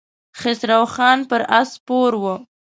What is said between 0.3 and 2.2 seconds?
خسرو خان پر آس سپور